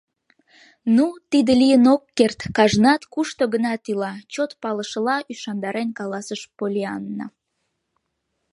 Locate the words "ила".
3.91-4.13